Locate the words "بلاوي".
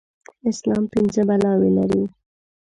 1.29-1.69